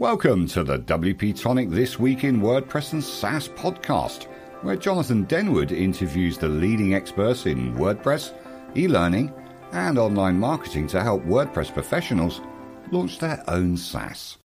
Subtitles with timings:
[0.00, 4.28] Welcome to the WP Tonic This Week in WordPress and SaaS podcast,
[4.62, 8.32] where Jonathan Denwood interviews the leading experts in WordPress,
[8.74, 9.30] e learning,
[9.72, 12.40] and online marketing to help WordPress professionals
[12.90, 14.38] launch their own SaaS.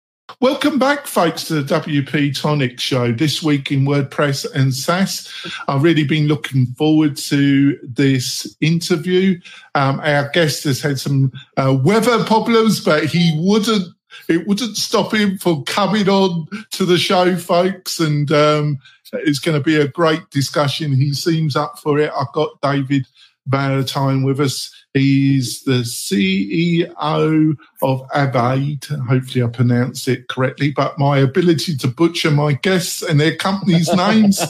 [0.41, 3.13] Welcome back, folks, to the WP Tonic Show.
[3.13, 5.31] This week in WordPress and SaaS.
[5.69, 9.39] I've really been looking forward to this interview.
[9.75, 13.89] Um, our guest has had some uh, weather problems, but he wouldn't
[14.29, 18.01] it wouldn't stop him from coming on to the show, folks.
[18.01, 18.79] And um,
[19.13, 20.95] it's going to be a great discussion.
[20.95, 22.11] He seems up for it.
[22.17, 23.07] I've got David
[23.47, 24.73] Valentine with us.
[24.95, 28.85] He's the CEO of Abaid.
[29.09, 33.93] Hopefully, I pronounced it correctly, but my ability to butcher my guests and their companies'
[33.97, 34.41] names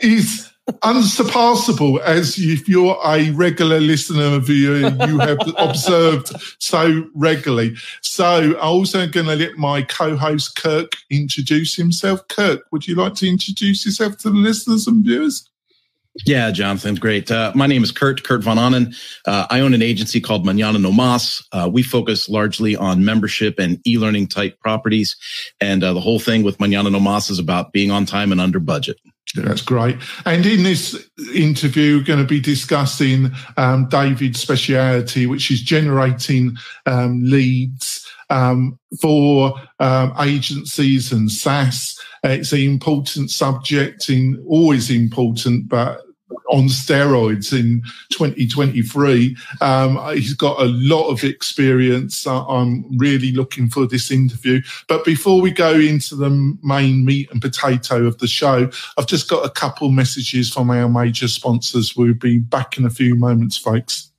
[0.00, 0.49] is
[0.82, 7.74] unsurpassable as if you're a regular listener of you, you have observed so regularly.
[8.02, 12.26] So I'm also going to let my co-host Kirk introduce himself.
[12.28, 15.48] Kirk, would you like to introduce yourself to the listeners and viewers?
[16.26, 17.30] Yeah, Jonathan, great.
[17.30, 18.96] Uh, my name is Kurt, Kurt Von Ahnen.
[19.26, 21.40] Uh, I own an agency called Manana No Mas.
[21.52, 25.16] Uh, we focus largely on membership and e-learning type properties.
[25.60, 28.40] And uh, the whole thing with Manana No Mas is about being on time and
[28.40, 28.98] under budget.
[29.36, 29.96] That's great.
[30.24, 36.56] And in this interview, we're going to be discussing um, David's speciality, which is generating
[36.86, 41.98] um, leads um, for um, agencies and SaaS.
[42.24, 46.00] It's an important subject, in always important, but
[46.50, 49.36] on steroids in 2023.
[49.60, 52.26] Um, he's got a lot of experience.
[52.26, 54.62] I'm really looking for this interview.
[54.88, 56.30] But before we go into the
[56.62, 60.88] main meat and potato of the show, I've just got a couple messages from our
[60.88, 61.96] major sponsors.
[61.96, 64.10] We'll be back in a few moments, folks.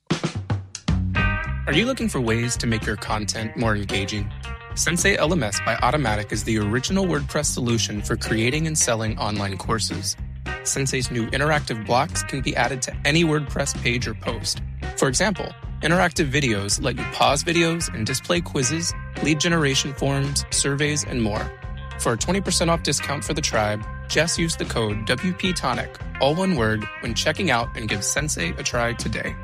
[1.66, 4.30] Are you looking for ways to make your content more engaging?
[4.74, 10.16] Sensei LMS by Automattic is the original WordPress solution for creating and selling online courses.
[10.64, 14.62] Sensei's new interactive blocks can be added to any WordPress page or post.
[14.96, 21.04] For example, interactive videos let you pause videos and display quizzes, lead generation forms, surveys,
[21.04, 21.50] and more.
[21.98, 26.56] For a 20% off discount for the tribe, just use the code WPTonic, all one
[26.56, 29.34] word, when checking out and give Sensei a try today.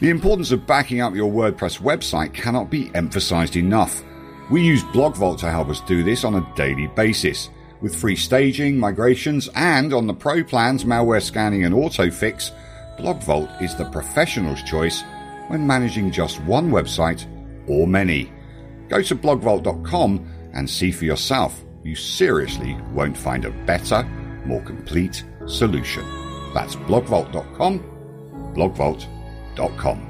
[0.00, 4.02] The importance of backing up your WordPress website cannot be emphasized enough.
[4.50, 7.50] We use BlogVault to help us do this on a daily basis.
[7.80, 12.50] With free staging, migrations, and on the pro plans, malware scanning and auto autofix,
[12.98, 15.02] BlogVault is the professional's choice
[15.48, 17.26] when managing just one website
[17.68, 18.32] or many.
[18.88, 21.64] Go to blogvault.com and see for yourself.
[21.84, 24.02] You seriously won't find a better,
[24.44, 26.04] more complete solution.
[26.52, 27.78] That's blogvault.com,
[28.54, 30.09] blogvault.com.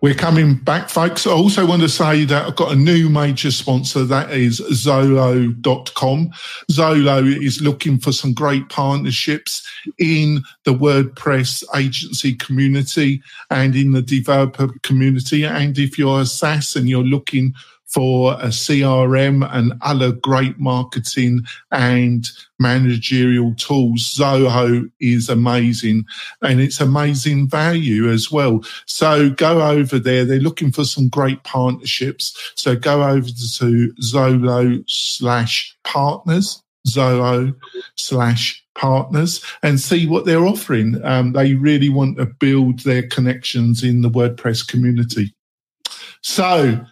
[0.00, 1.26] We're coming back, folks.
[1.26, 4.04] I also want to say that I've got a new major sponsor.
[4.04, 6.30] That is Zoho.com.
[6.70, 13.20] Zoho is looking for some great partnerships in the WordPress agency community
[13.50, 15.44] and in the developer community.
[15.44, 17.54] And if you're a SaaS and you're looking
[17.88, 21.40] for a CRM and other great marketing
[21.72, 22.28] and
[22.58, 24.14] managerial tools.
[24.14, 26.04] Zoho is amazing
[26.42, 28.60] and it's amazing value as well.
[28.86, 30.24] So go over there.
[30.24, 32.36] They're looking for some great partnerships.
[32.56, 37.54] So go over to Zoho slash partners, Zoho
[37.96, 41.00] slash partners and see what they're offering.
[41.04, 45.34] Um, they really want to build their connections in the WordPress community.
[46.22, 46.84] So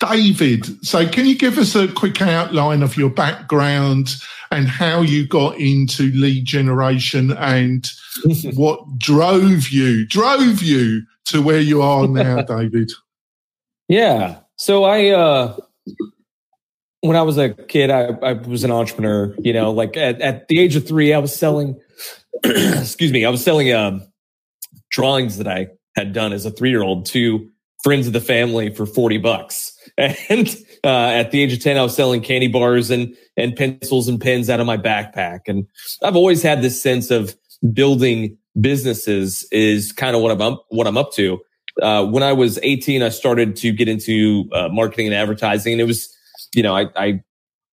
[0.00, 4.14] David, so can you give us a quick outline of your background
[4.50, 7.88] and how you got into lead generation and
[8.54, 12.90] what drove you, drove you to where you are now, David?
[13.88, 14.40] Yeah.
[14.56, 15.56] So I, uh,
[17.00, 20.48] when I was a kid, I, I was an entrepreneur, you know, like at, at
[20.48, 21.80] the age of three, I was selling,
[22.44, 24.02] excuse me, I was selling, um,
[24.90, 27.48] drawings that I had done as a three year old to
[27.82, 29.77] friends of the family for 40 bucks.
[29.98, 30.48] And
[30.84, 34.20] uh, at the age of 10, I was selling candy bars and, and pencils and
[34.20, 35.40] pens out of my backpack.
[35.48, 35.66] And
[36.04, 37.36] I've always had this sense of
[37.72, 41.40] building businesses is kind of what I'm up, what I'm up to.
[41.82, 45.72] Uh, when I was 18, I started to get into uh, marketing and advertising.
[45.72, 46.08] And it was,
[46.54, 47.20] you know, I, I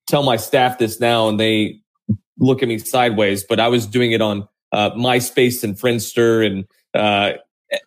[0.08, 1.80] tell my staff this now and they
[2.40, 6.66] look at me sideways, but I was doing it on uh, MySpace and Friendster and
[6.94, 7.38] uh,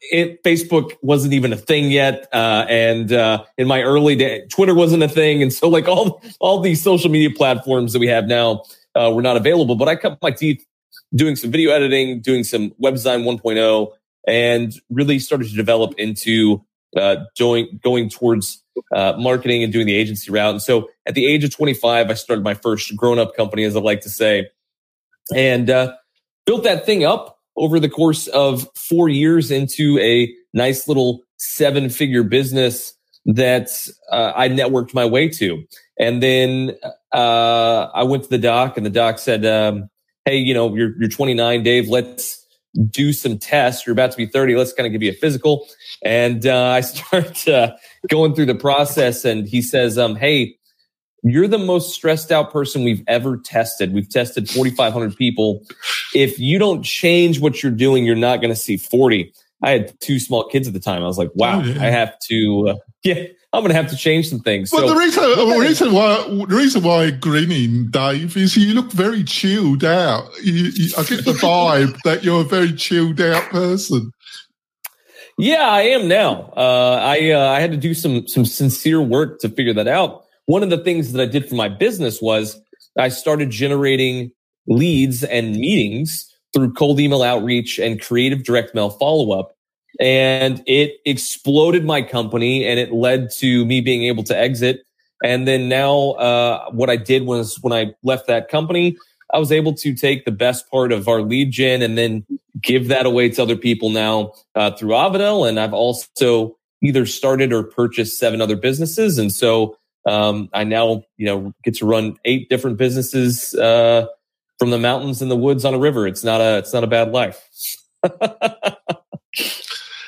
[0.00, 4.74] it, Facebook wasn't even a thing yet, uh, and uh, in my early day, Twitter
[4.74, 8.26] wasn't a thing, and so like all all these social media platforms that we have
[8.26, 8.62] now
[8.94, 9.74] uh, were not available.
[9.74, 10.64] But I cut my teeth
[11.14, 13.92] doing some video editing, doing some web design 1.0,
[14.26, 16.64] and really started to develop into
[16.96, 18.62] uh, doing going towards
[18.94, 20.50] uh, marketing and doing the agency route.
[20.50, 23.76] And so at the age of 25, I started my first grown up company, as
[23.76, 24.48] I like to say,
[25.34, 25.94] and uh,
[26.46, 31.90] built that thing up over the course of four years into a nice little seven
[31.90, 32.94] figure business
[33.26, 33.68] that
[34.10, 35.64] uh, I networked my way to.
[35.98, 36.76] And then
[37.12, 39.90] uh, I went to the doc, and the doc said, um,
[40.24, 41.88] "Hey, you know, you're you're 29, Dave.
[41.88, 42.44] Let's
[42.90, 43.86] do some tests.
[43.86, 44.56] You're about to be 30.
[44.56, 45.66] Let's kind of give you a physical."
[46.02, 47.72] And uh, I start uh,
[48.08, 50.57] going through the process, and he says, um, "Hey."
[51.22, 53.92] You're the most stressed out person we've ever tested.
[53.92, 55.64] We've tested 4,500 people.
[56.14, 59.32] If you don't change what you're doing, you're not going to see 40.
[59.62, 61.02] I had two small kids at the time.
[61.02, 61.82] I was like, wow, oh, yeah.
[61.82, 64.70] I have to, uh, yeah, I'm going to have to change some things.
[64.70, 68.74] Well, so, the reason, the reason why, the reason why I'm grinning, Dave, is you
[68.74, 70.28] look very chilled out.
[70.42, 74.12] You, you, I get the vibe that you're a very chilled out person.
[75.38, 76.52] Yeah, I am now.
[76.56, 80.24] Uh, I uh, I had to do some some sincere work to figure that out.
[80.48, 82.58] One of the things that I did for my business was
[82.98, 84.32] I started generating
[84.66, 89.54] leads and meetings through cold email outreach and creative direct mail follow up.
[90.00, 94.86] And it exploded my company and it led to me being able to exit.
[95.22, 98.96] And then now, uh, what I did was when I left that company,
[99.34, 102.24] I was able to take the best part of our lead gen and then
[102.62, 105.46] give that away to other people now uh, through Avidel.
[105.46, 109.18] And I've also either started or purchased seven other businesses.
[109.18, 109.77] And so
[110.08, 114.06] um, I now, you know, get to run eight different businesses uh,
[114.58, 116.06] from the mountains and the woods on a river.
[116.06, 117.46] It's not a it's not a bad life.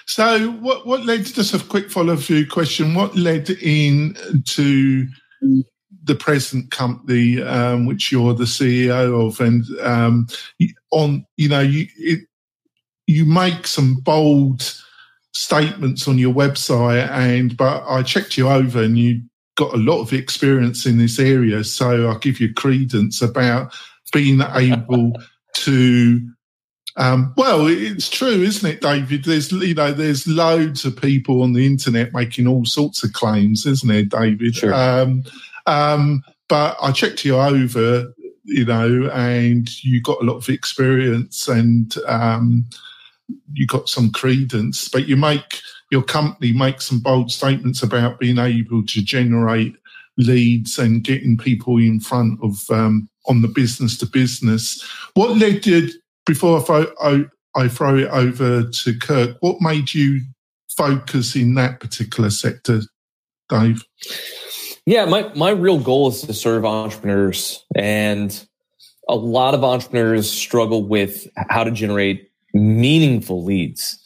[0.06, 2.94] so what what led to just a quick follow through question?
[2.94, 4.16] What led in
[4.46, 5.06] to
[6.04, 10.26] the present company um, which you're the CEO of, and um,
[10.92, 12.20] on you know you it,
[13.06, 14.74] you make some bold
[15.32, 19.22] statements on your website, and but I checked you over, and you
[19.60, 23.74] got a lot of experience in this area, so I give you credence about
[24.12, 25.12] being able
[25.54, 26.20] to
[26.96, 29.24] um, well, it's true, isn't it, David?
[29.24, 33.66] There's you know, there's loads of people on the internet making all sorts of claims,
[33.66, 34.56] isn't there, David?
[34.56, 34.74] Sure.
[34.74, 35.22] Um,
[35.66, 38.12] um, but I checked you over,
[38.44, 42.64] you know, and you got a lot of experience and um,
[43.52, 44.88] you got some credence.
[44.88, 45.60] But you make
[45.90, 49.74] your company make some bold statements about being able to generate
[50.16, 54.82] leads and getting people in front of um, on the business to business.
[55.14, 55.88] What led you
[56.26, 59.36] before I I, I throw it over to Kirk?
[59.40, 60.20] What made you
[60.76, 62.82] focus in that particular sector,
[63.48, 63.84] Dave?
[64.86, 68.46] Yeah, my my real goal is to serve entrepreneurs, and
[69.08, 74.02] a lot of entrepreneurs struggle with how to generate meaningful leads.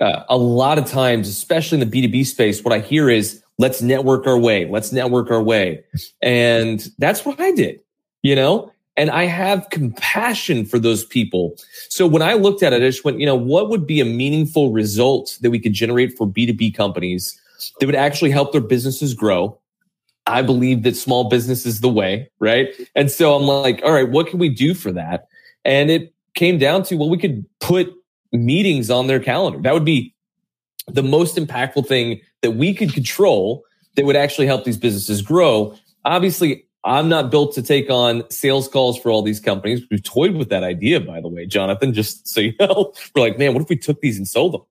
[0.00, 3.80] Uh, a lot of times, especially in the B2B space, what I hear is let's
[3.80, 5.82] network our way, let's network our way.
[6.20, 7.80] And that's what I did
[8.26, 8.72] you know?
[8.96, 11.54] And I have compassion for those people.
[11.88, 14.04] So when I looked at it, I just went, you know, what would be a
[14.04, 17.40] meaningful result that we could generate for B2B companies
[17.78, 19.56] that would actually help their businesses grow?
[20.26, 22.68] I believe that small business is the way, right?
[22.96, 25.28] And so I'm like, all right, what can we do for that?
[25.64, 27.94] And it came down to, well, we could put
[28.44, 29.60] meetings on their calendar.
[29.60, 30.14] That would be
[30.88, 33.64] the most impactful thing that we could control
[33.96, 35.74] that would actually help these businesses grow.
[36.04, 39.82] Obviously, I'm not built to take on sales calls for all these companies.
[39.90, 42.92] We've toyed with that idea, by the way, Jonathan, just so you know.
[43.14, 44.62] We're like, man, what if we took these and sold them?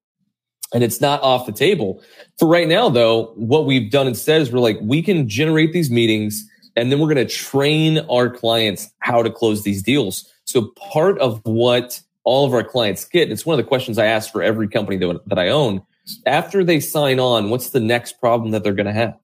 [0.74, 2.02] And it's not off the table.
[2.40, 5.92] For right now, though, what we've done instead is we're like, we can generate these
[5.92, 10.30] meetings and then we're going to train our clients how to close these deals.
[10.46, 14.08] So part of what all of our clients get, it's one of the questions I
[14.08, 15.82] ask for every company that, that I own.
[16.26, 19.18] After they sign on, what's the next problem that they're going to have?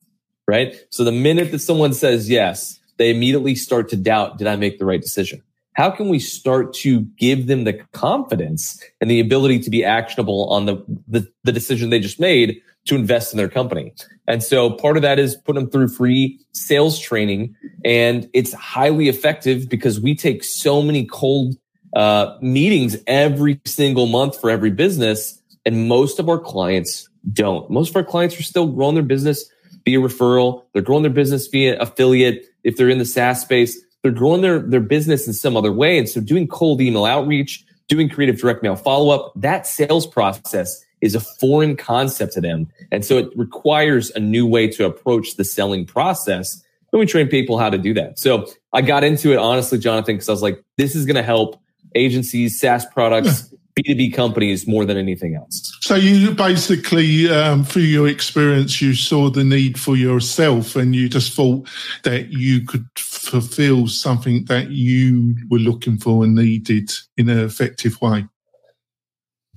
[0.48, 0.76] Right.
[0.90, 4.80] So the minute that someone says yes, they immediately start to doubt, did I make
[4.80, 5.42] the right decision?
[5.74, 10.50] How can we start to give them the confidence and the ability to be actionable
[10.50, 13.94] on the, the, the decision they just made to invest in their company?
[14.28, 17.56] And so part of that is put them through free sales training.
[17.86, 21.56] And it's highly effective because we take so many cold
[21.96, 25.42] uh, meetings every single month for every business.
[25.66, 27.70] And most of our clients don't.
[27.70, 29.46] Most of our clients are still growing their business
[29.86, 30.64] via referral.
[30.74, 34.60] They're growing their business via affiliate if they're in the SaaS space, they're growing their,
[34.60, 35.98] their business in some other way.
[35.98, 40.84] And so doing cold email outreach, doing creative direct mail follow up, that sales process
[41.02, 42.68] is a foreign concept to them.
[42.92, 46.64] And so it requires a new way to approach the selling process.
[46.92, 48.20] And we train people how to do that.
[48.20, 51.24] So I got into it honestly, Jonathan, because I was like, this is going to
[51.24, 51.61] help
[51.96, 55.78] agencies, SaaS products, B2B companies more than anything else.
[55.82, 61.10] So you basically, um, through your experience, you saw the need for yourself, and you
[61.10, 61.68] just thought
[62.04, 68.02] that you could fulfil something that you were looking for and needed in an effective
[68.02, 68.28] way.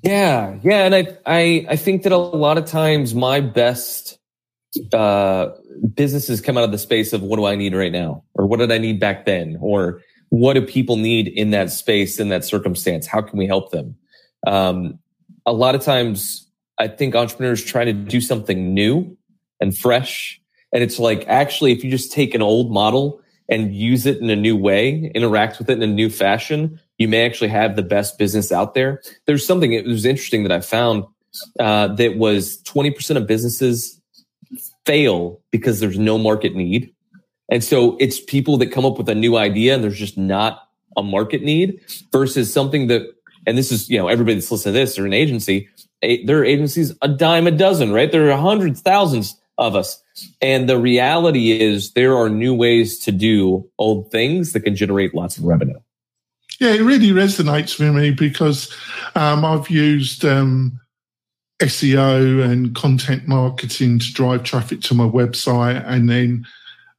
[0.02, 4.18] Yeah, yeah, and I, I, I think that a lot of times my best
[4.92, 5.48] uh,
[5.94, 8.58] businesses come out of the space of what do I need right now, or what
[8.58, 12.44] did I need back then, or what do people need in that space in that
[12.44, 13.06] circumstance?
[13.06, 13.96] How can we help them?
[14.46, 14.98] Um,
[15.46, 16.46] a lot of times,
[16.78, 19.16] I think entrepreneurs try to do something new
[19.60, 20.40] and fresh,
[20.72, 24.30] and it's like actually, if you just take an old model and use it in
[24.30, 27.82] a new way, interact with it in a new fashion, you may actually have the
[27.82, 29.02] best business out there.
[29.26, 31.04] There's something it was interesting that I found
[31.58, 34.00] uh, that was 20% of businesses
[34.86, 36.93] fail because there's no market need.
[37.50, 40.68] And so it's people that come up with a new idea and there's just not
[40.96, 41.80] a market need
[42.12, 43.02] versus something that,
[43.46, 45.68] and this is, you know, everybody that's listening to this or an agency,
[46.00, 48.10] there are agencies a dime a dozen, right?
[48.10, 50.02] There are hundreds, thousands of us.
[50.40, 55.14] And the reality is there are new ways to do old things that can generate
[55.14, 55.78] lots of revenue.
[56.60, 58.72] Yeah, it really resonates with me because
[59.16, 60.80] um, I've used um,
[61.60, 66.46] SEO and content marketing to drive traffic to my website and then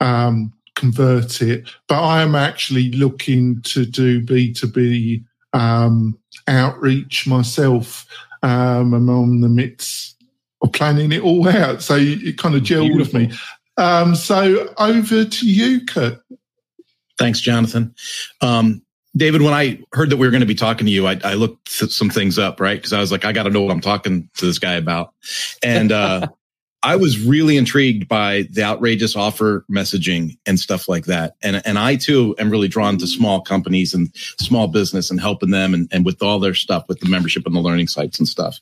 [0.06, 1.68] um, convert it.
[1.88, 8.06] But I am actually looking to do B2B um, outreach myself.
[8.44, 10.24] Um, I'm on the midst
[10.62, 11.82] of planning it all out.
[11.82, 13.32] So it kind of gelled with me.
[13.78, 16.22] Um, so over to you, Kurt.
[17.18, 17.96] Thanks, Jonathan.
[18.42, 18.82] Um,
[19.18, 21.34] David, when I heard that we were going to be talking to you, I, I
[21.36, 22.78] looked some things up, right?
[22.78, 25.14] Because I was like, I got to know what I'm talking to this guy about.
[25.64, 26.28] And uh,
[26.86, 31.36] I was really intrigued by the outrageous offer messaging and stuff like that.
[31.42, 35.50] And, and I too am really drawn to small companies and small business and helping
[35.50, 38.28] them and, and with all their stuff with the membership and the learning sites and
[38.28, 38.60] stuff.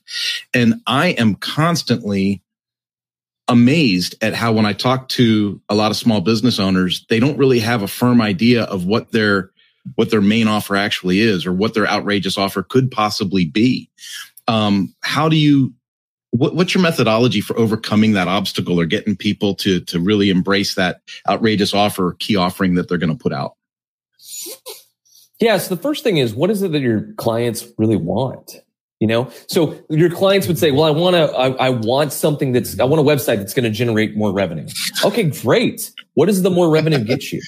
[0.54, 2.42] And I am constantly
[3.46, 7.36] amazed at how when I talk to a lot of small business owners, they don't
[7.36, 9.50] really have a firm idea of what their
[9.96, 13.90] what their main offer actually is or what their outrageous offer could possibly be.
[14.48, 15.74] Um, how do you
[16.34, 20.74] what, what's your methodology for overcoming that obstacle or getting people to to really embrace
[20.74, 23.54] that outrageous offer key offering that they're going to put out?
[25.40, 28.56] Yeah, so the first thing is what is it that your clients really want?
[29.00, 32.52] You know, so your clients would say, "Well, I want to, I, I want something
[32.52, 34.66] that's, I want a website that's going to generate more revenue."
[35.04, 35.92] Okay, great.
[36.14, 37.42] What does the more revenue get you?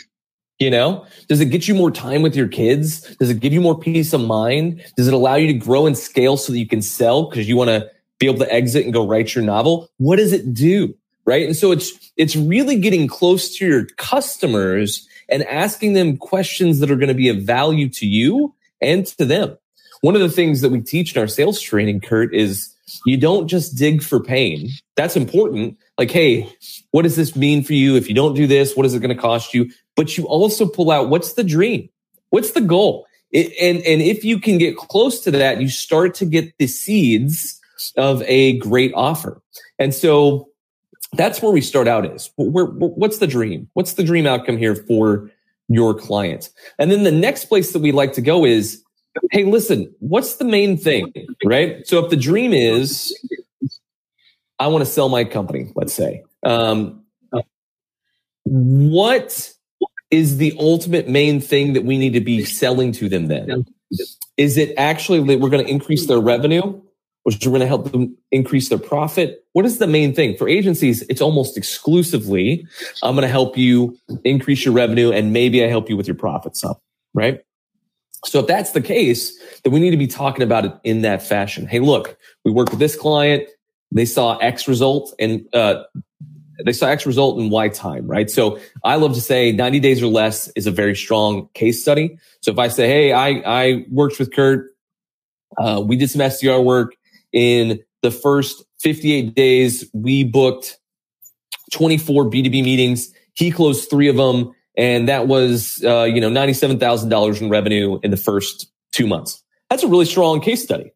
[0.59, 3.02] You know, does it get you more time with your kids?
[3.16, 4.83] Does it give you more peace of mind?
[4.97, 7.57] Does it allow you to grow and scale so that you can sell because you
[7.57, 9.89] want to be able to exit and go write your novel?
[9.99, 10.95] What does it do?
[11.25, 11.45] Right.
[11.45, 16.91] And so it's, it's really getting close to your customers and asking them questions that
[16.91, 19.59] are going to be of value to you and to them.
[20.03, 22.73] One of the things that we teach in our sales training, Kurt, is
[23.05, 24.69] you don't just dig for pain.
[24.95, 25.77] That's important.
[25.99, 26.49] Like, hey,
[26.93, 27.97] what does this mean for you?
[27.97, 29.71] If you don't do this, what is it going to cost you?
[29.97, 31.89] But you also pull out what's the dream?
[32.31, 33.07] What's the goal?
[33.33, 36.67] It, and, and if you can get close to that, you start to get the
[36.67, 37.61] seeds
[37.97, 39.40] of a great offer.
[39.78, 40.49] And so
[41.12, 43.68] that's where we start out is where, what's the dream?
[43.75, 45.30] What's the dream outcome here for
[45.68, 46.50] your client?
[46.78, 48.83] And then the next place that we like to go is,
[49.30, 51.12] Hey, listen, what's the main thing?
[51.45, 51.87] Right.
[51.87, 53.16] So if the dream is,
[54.59, 57.02] I want to sell my company, let's say, um,
[58.45, 59.52] what
[60.11, 63.66] is the ultimate main thing that we need to be selling to them then?
[64.37, 66.80] Is it actually that we're going to increase their revenue?
[67.26, 69.45] Which are going to help them increase their profit.
[69.52, 71.02] What is the main thing for agencies?
[71.09, 72.64] It's almost exclusively,
[73.02, 76.14] I'm going to help you increase your revenue and maybe I help you with your
[76.14, 76.80] profits up,
[77.14, 77.40] right?
[78.26, 81.21] So if that's the case, then we need to be talking about it in that
[81.21, 81.66] fashion.
[81.66, 83.49] Hey, look, we worked with this client.
[83.90, 85.83] They saw X result and, uh,
[86.64, 88.30] they saw X result in Y time, right?
[88.30, 92.18] So I love to say 90 days or less is a very strong case study.
[92.40, 94.71] So if I say, Hey, I, I worked with Kurt.
[95.59, 96.95] Uh, we did some SDR work
[97.37, 100.78] in the first 58 days, we booked
[101.71, 103.12] 24 B2B meetings.
[103.35, 104.52] He closed three of them.
[104.78, 109.43] And that was, uh, you know, $97,000 in revenue in the first two months.
[109.69, 110.93] That's a really strong case study.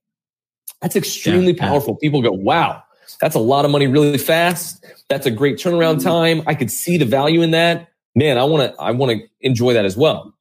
[0.81, 1.99] That's extremely yeah, powerful.
[2.01, 2.07] Yeah.
[2.07, 2.83] People go, wow,
[3.21, 4.85] that's a lot of money really fast.
[5.09, 6.43] That's a great turnaround time.
[6.47, 7.89] I could see the value in that.
[8.15, 10.35] Man, I want to, I want to enjoy that as well.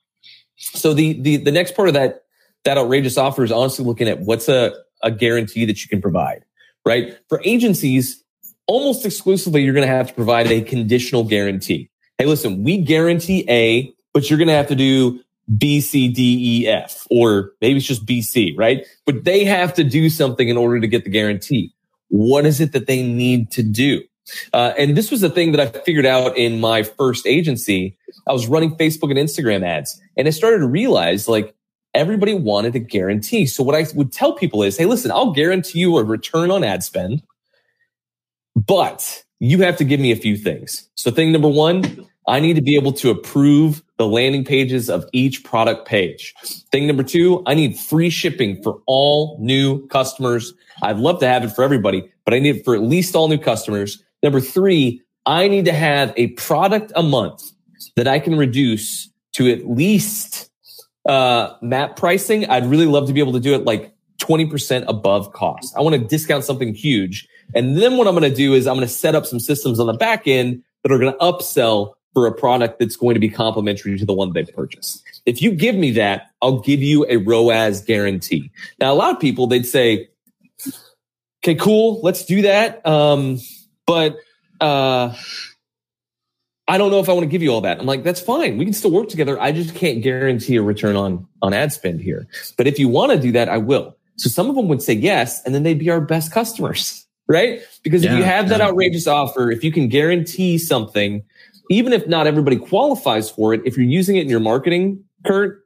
[0.55, 2.23] So the, the, the next part of that,
[2.63, 6.43] that outrageous offer is honestly looking at what's a, a guarantee that you can provide,
[6.85, 7.17] right?
[7.27, 8.23] For agencies,
[8.67, 11.89] almost exclusively, you're going to have to provide a conditional guarantee.
[12.17, 15.19] Hey, listen, we guarantee A, but you're going to have to do
[15.57, 18.85] B, C, D, E, F, or maybe it's just BC, right?
[19.05, 21.73] But they have to do something in order to get the guarantee.
[22.09, 24.03] What is it that they need to do?
[24.53, 27.97] Uh, and this was the thing that I figured out in my first agency.
[28.27, 31.55] I was running Facebook and Instagram ads, and I started to realize like
[31.93, 33.45] everybody wanted a guarantee.
[33.45, 36.63] So what I would tell people is, hey, listen, I'll guarantee you a return on
[36.63, 37.23] ad spend,
[38.55, 40.89] but you have to give me a few things.
[40.95, 45.05] So thing number one, I need to be able to approve the landing pages of
[45.13, 46.33] each product page.
[46.71, 50.53] Thing number two, I need free shipping for all new customers.
[50.83, 53.27] I'd love to have it for everybody, but I need it for at least all
[53.27, 54.03] new customers.
[54.21, 57.51] Number three, I need to have a product a month
[57.95, 60.48] that I can reduce to at least
[61.07, 62.49] uh, map pricing.
[62.49, 65.75] I'd really love to be able to do it like 20% above cost.
[65.77, 67.27] I want to discount something huge.
[67.55, 69.79] And then what I'm going to do is I'm going to set up some systems
[69.79, 73.19] on the back end that are going to upsell for a product that's going to
[73.19, 75.03] be complementary to the one they purchased.
[75.25, 78.51] If you give me that, I'll give you a ROAS guarantee.
[78.79, 80.09] Now, a lot of people, they'd say,
[81.43, 82.85] okay, cool, let's do that.
[82.85, 83.39] Um,
[83.85, 84.17] but
[84.59, 85.15] uh,
[86.69, 87.79] I don't know if I want to give you all that.
[87.79, 88.59] I'm like, that's fine.
[88.59, 89.41] We can still work together.
[89.41, 92.27] I just can't guarantee a return on, on ad spend here.
[92.57, 93.97] But if you want to do that, I will.
[94.17, 97.61] So some of them would say yes, and then they'd be our best customers, right?
[97.83, 101.23] Because yeah, if you have that outrageous offer, if you can guarantee something,
[101.71, 105.65] even if not everybody qualifies for it, if you're using it in your marketing, Kurt,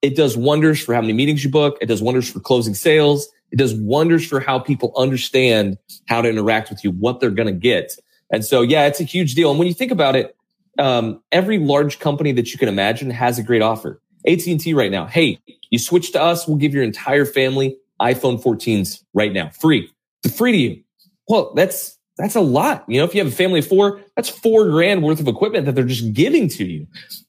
[0.00, 1.76] it does wonders for how many meetings you book.
[1.82, 3.28] It does wonders for closing sales.
[3.50, 5.76] It does wonders for how people understand
[6.06, 7.92] how to interact with you, what they're going to get.
[8.30, 9.50] And so, yeah, it's a huge deal.
[9.50, 10.36] And when you think about it,
[10.78, 14.00] um, every large company that you can imagine has a great offer.
[14.26, 15.06] AT&T right now.
[15.06, 15.38] Hey,
[15.70, 16.46] you switch to us.
[16.46, 19.90] We'll give your entire family iPhone 14s right now, free.
[20.24, 20.82] It's free to you.
[21.28, 22.84] Well, that's that's a lot.
[22.88, 25.66] You know, if you have a family of four, that's four grand worth of equipment
[25.66, 26.86] that they're just giving to you.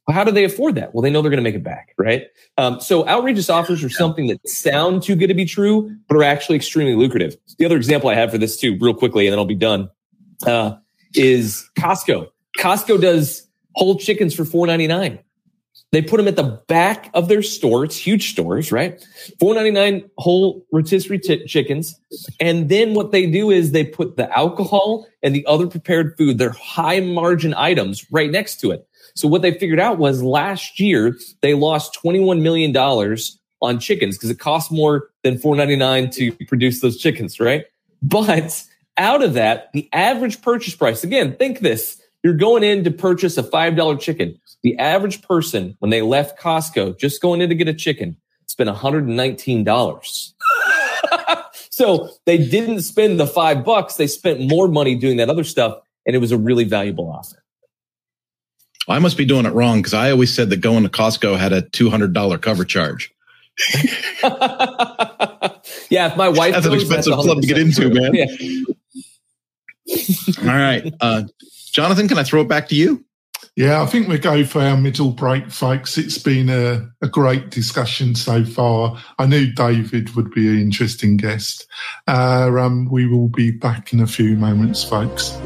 [0.10, 0.96] How do they afford that?
[0.96, 2.26] Well, they know they're going to make it back, right?
[2.58, 6.24] Um, so outrageous offers are something that sound too good to be true, but are
[6.24, 7.38] actually extremely lucrative.
[7.60, 9.92] The other example I have for this too, real quickly, and then I'll be done,
[10.48, 10.78] uh,
[11.14, 12.30] is Costco.
[12.60, 15.20] Costco does whole chickens for four ninety nine.
[15.92, 17.84] They put them at the back of their store.
[17.84, 19.04] It's huge stores, right?
[19.40, 22.00] Four ninety nine whole rotisserie t- chickens.
[22.40, 26.38] And then what they do is they put the alcohol and the other prepared food,
[26.38, 28.88] their high margin items right next to it.
[29.16, 32.76] So what they figured out was last year they lost $21 million
[33.62, 37.66] on chickens because it costs more than four ninety nine to produce those chickens, right?
[38.02, 38.64] But
[38.98, 41.99] out of that, the average purchase price, again, think this.
[42.24, 44.40] You're going in to purchase a $5 chicken.
[44.64, 48.70] The average person, when they left Costco, just going in to get a chicken, spent
[48.70, 50.34] $119.
[51.70, 53.96] so they didn't spend the five bucks.
[53.96, 55.80] They spent more money doing that other stuff.
[56.06, 57.44] And it was a really valuable offer.
[58.88, 61.54] I must be doing it wrong because I always said that going to Costco had
[61.54, 63.14] a $200 cover charge.
[65.90, 68.14] yeah, if my wife that's an expensive that's club to get into, man.
[68.14, 68.26] Yeah.
[70.40, 71.24] All right, uh,
[71.70, 73.04] Jonathan, can I throw it back to you?
[73.56, 75.98] Yeah, I think we go for our middle break, folks.
[75.98, 78.98] It's been a, a, great discussion so far.
[79.18, 81.68] I knew David would be an interesting guest.
[82.08, 85.38] Uh, um, we will be back in a few moments, folks.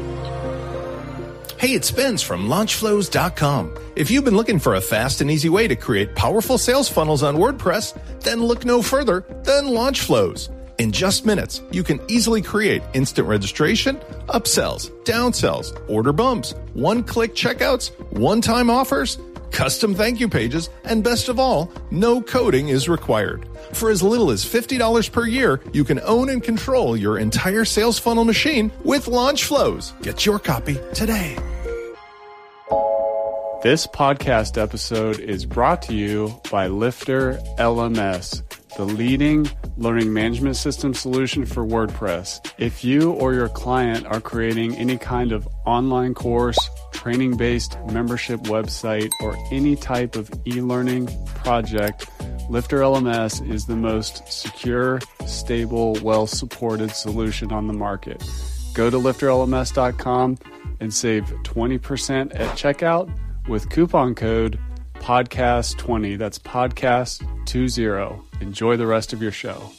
[1.58, 3.74] Hey, it's Spence from launchflows.com.
[3.96, 7.22] If you've been looking for a fast and easy way to create powerful sales funnels
[7.22, 10.50] on WordPress, then look no further than Launchflows.
[10.78, 13.96] In just minutes, you can easily create instant registration,
[14.28, 19.18] upsells, downsells, order bumps, one click checkouts, one time offers,
[19.52, 23.48] custom thank you pages, and best of all, no coding is required.
[23.72, 28.00] For as little as $50 per year, you can own and control your entire sales
[28.00, 30.00] funnel machine with Launchflows.
[30.02, 31.36] Get your copy today.
[33.62, 38.42] This podcast episode is brought to you by Lifter LMS
[38.76, 42.52] the leading learning management system solution for WordPress.
[42.58, 46.58] If you or your client are creating any kind of online course,
[46.92, 52.08] training based membership website, or any type of e learning project,
[52.50, 58.22] Lifter LMS is the most secure, stable, well supported solution on the market.
[58.74, 60.38] Go to lifterlms.com
[60.80, 63.10] and save 20% at checkout
[63.48, 64.58] with coupon code
[64.94, 66.16] podcast 20.
[66.16, 68.22] That's podcast 20.
[68.40, 69.70] Enjoy the rest of your show.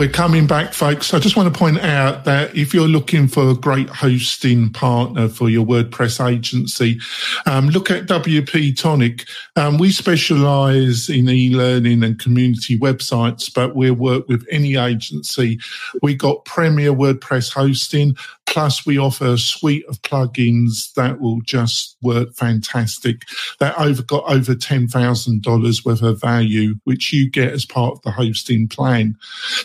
[0.00, 1.12] We're coming back, folks.
[1.12, 5.28] I just want to point out that if you're looking for a great hosting partner
[5.28, 6.98] for your WordPress agency,
[7.44, 9.26] um, look at WP Tonic.
[9.56, 15.60] Um, we specialize in e-learning and community websites, but we work with any agency.
[16.00, 21.96] We got premier WordPress hosting, plus we offer a suite of plugins that will just
[22.02, 23.24] work fantastic.
[23.58, 27.92] That over got over ten thousand dollars worth of value, which you get as part
[27.92, 29.16] of the hosting plan.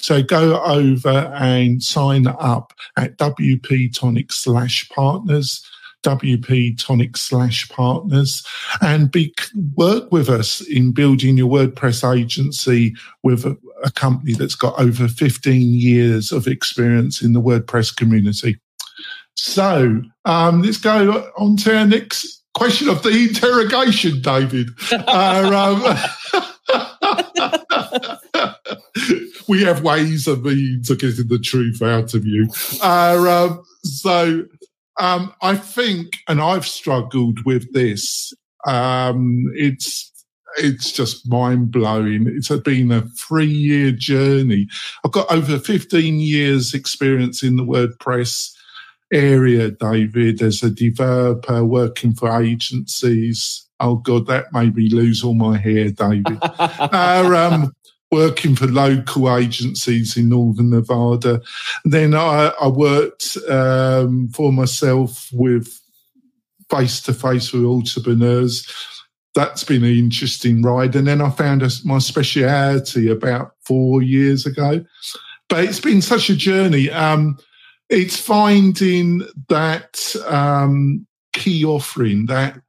[0.02, 5.66] So go over and sign up at WP Tonic slash partners.
[6.04, 8.46] WP Tonic slash partners
[8.82, 9.34] and be
[9.76, 15.08] work with us in building your WordPress agency with a, a company that's got over
[15.08, 18.60] 15 years of experience in the WordPress community.
[19.34, 24.70] So um, let's go on to our next question of the interrogation, David.
[24.92, 25.98] uh, um,
[29.48, 32.50] we have ways of means of getting the truth out of you.
[32.82, 34.46] Uh, um, so
[35.00, 38.34] um, I think, and I've struggled with this.
[38.66, 40.12] Um, it's
[40.58, 42.28] it's just mind blowing.
[42.28, 44.68] It's been a three year journey.
[45.04, 48.52] I've got over 15 years experience in the WordPress
[49.12, 53.68] area, David, as a developer working for agencies.
[53.80, 56.40] Oh God, that made me lose all my hair, David.
[56.42, 57.76] uh, um,
[58.12, 61.42] working for local agencies in Northern Nevada.
[61.84, 65.80] Then I, I worked um, for myself with
[66.70, 68.72] face to face with entrepreneurs.
[69.34, 70.96] That's been an interesting ride.
[70.96, 74.86] And then I found a, my speciality about four years ago.
[75.50, 76.90] But it's been such a journey.
[76.90, 77.38] Um,
[77.90, 82.60] it's finding that um, key offering, that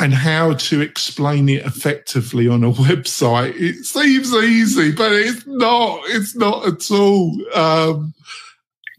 [0.00, 3.54] and how to explain it effectively on a website.
[3.54, 6.00] It seems easy, but it's not.
[6.06, 7.38] It's not at all.
[7.54, 8.14] Um,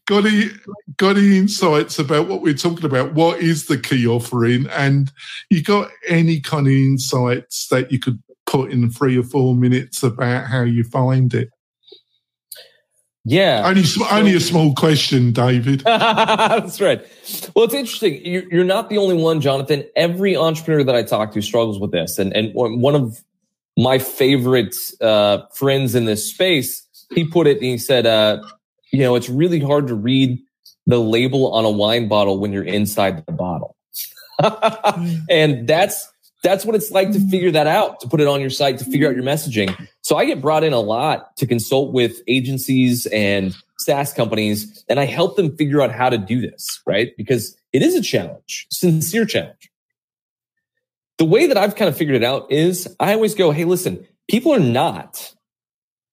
[0.05, 0.49] got any
[0.97, 3.13] got any insights about what we're talking about?
[3.13, 4.67] What is the key offering?
[4.67, 5.11] And
[5.49, 10.03] you got any kind of insights that you could put in three or four minutes
[10.03, 11.49] about how you find it?
[13.23, 13.63] Yeah.
[13.65, 15.81] Only, only a small question, David.
[15.85, 16.99] That's right.
[17.55, 18.25] Well, it's interesting.
[18.25, 19.83] You're not the only one, Jonathan.
[19.95, 22.17] Every entrepreneur that I talk to struggles with this.
[22.17, 23.23] And, and one of
[23.77, 28.41] my favorite uh, friends in this space, he put it and he said, uh,
[28.91, 30.39] you know, it's really hard to read
[30.87, 33.75] the label on a wine bottle when you're inside the bottle.
[35.29, 36.11] and that's
[36.43, 37.29] that's what it's like to mm-hmm.
[37.29, 39.29] figure that out, to put it on your site, to figure out your mm-hmm.
[39.29, 39.87] messaging.
[40.01, 44.99] So I get brought in a lot to consult with agencies and SaaS companies, and
[44.99, 47.11] I help them figure out how to do this, right?
[47.17, 49.71] Because it is a challenge, sincere challenge.
[51.17, 54.07] The way that I've kind of figured it out is I always go, hey, listen,
[54.29, 55.33] people are not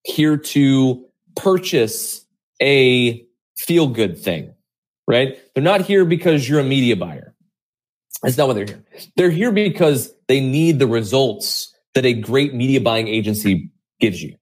[0.04, 2.24] here to purchase
[2.60, 3.24] a
[3.56, 4.54] feel good thing,
[5.06, 5.38] right?
[5.54, 7.34] They're not here because you're a media buyer.
[8.22, 8.84] That's not what they're here.
[9.16, 14.36] They're here because they need the results that a great media buying agency gives you.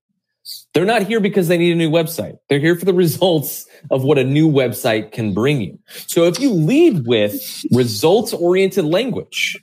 [0.75, 2.38] They're not here because they need a new website.
[2.49, 5.79] They're here for the results of what a new website can bring you.
[6.07, 9.57] So if you lead with results oriented language,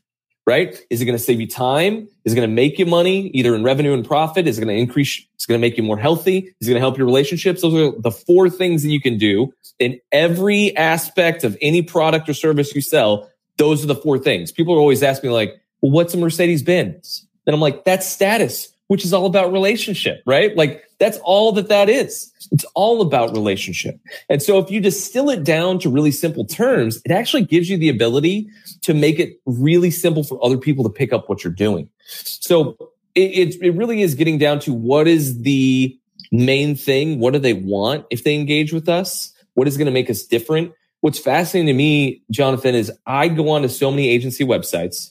[0.46, 0.78] right?
[0.90, 2.08] Is it going to save you time?
[2.26, 4.48] Is it going to make you money, either in revenue and profit?
[4.48, 5.26] Is it going to increase?
[5.36, 6.54] It's going to make you more healthy.
[6.60, 7.62] Is it going to help your relationships?
[7.62, 12.28] Those are the four things that you can do in every aspect of any product
[12.28, 13.30] or service you sell.
[13.58, 14.52] Those are the four things.
[14.52, 17.28] People are always asking me like, well, what's a Mercedes Benz?
[17.46, 20.56] And I'm like, that's status, which is all about relationship, right?
[20.56, 22.32] Like that's all that that is.
[22.52, 24.00] It's all about relationship.
[24.30, 27.78] And so if you distill it down to really simple terms, it actually gives you
[27.78, 28.48] the ability
[28.84, 31.90] to make it really simple for other people to pick up what you're doing.
[32.00, 32.78] So
[33.14, 36.00] it, it, it really is getting down to what is the
[36.32, 37.20] main thing?
[37.20, 39.34] What do they want if they engage with us?
[39.56, 40.72] What is going to make us different?
[41.02, 45.10] What's fascinating to me, Jonathan, is I go on to so many agency websites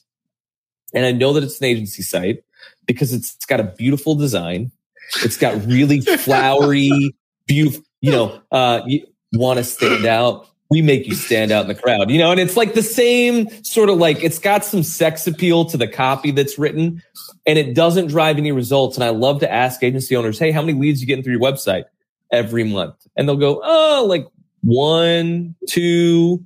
[0.94, 2.44] and I know that it's an agency site
[2.86, 4.70] because it's, it's got a beautiful design.
[5.22, 7.14] It's got really flowery,
[7.46, 10.48] beautiful, you know, uh, you want to stand out.
[10.70, 13.50] We make you stand out in the crowd, you know, and it's like the same
[13.62, 17.02] sort of like it's got some sex appeal to the copy that's written
[17.46, 18.96] and it doesn't drive any results.
[18.96, 21.42] And I love to ask agency owners, Hey, how many leads you getting through your
[21.42, 21.84] website
[22.30, 22.94] every month?
[23.16, 24.26] And they'll go, Oh, like
[24.62, 26.42] one, two,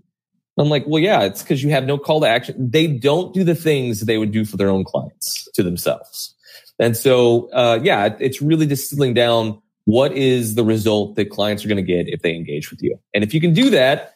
[0.58, 2.70] I'm like, well, yeah, it's because you have no call to action.
[2.70, 6.34] They don't do the things they would do for their own clients to themselves.
[6.78, 11.68] And so, uh, yeah, it's really distilling down what is the result that clients are
[11.68, 12.98] going to get if they engage with you.
[13.14, 14.14] And if you can do that,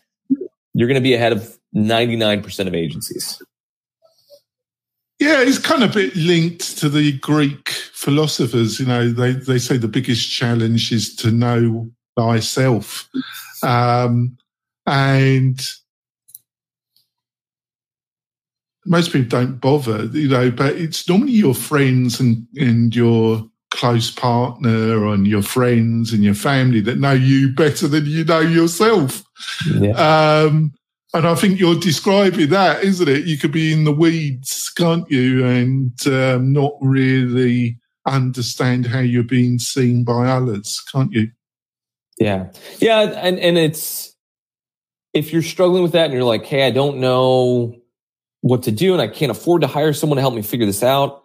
[0.74, 3.42] you're going to be ahead of 99% of agencies.
[5.18, 9.58] Yeah, it's kind of a bit linked to the Greek philosophers, you know, they, they
[9.58, 13.08] say the biggest challenge is to know thyself.
[13.62, 14.38] Um,
[14.86, 15.60] and
[18.86, 24.10] most people don't bother, you know, but it's normally your friends and, and your close
[24.10, 29.22] partner and your friends and your family that know you better than you know yourself.
[29.66, 29.92] Yeah.
[29.92, 30.72] Um,
[31.12, 33.26] and I think you're describing that, isn't it?
[33.26, 35.44] You could be in the weeds, can't you?
[35.44, 41.30] And um, not really understand how you're being seen by others, can't you?
[42.18, 42.50] Yeah.
[42.78, 43.00] Yeah.
[43.00, 44.14] And, and it's,
[45.12, 47.79] if you're struggling with that and you're like, hey, I don't know
[48.42, 50.82] what to do and I can't afford to hire someone to help me figure this
[50.82, 51.24] out,